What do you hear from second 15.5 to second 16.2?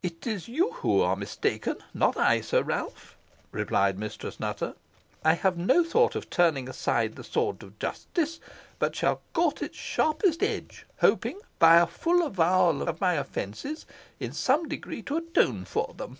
for them.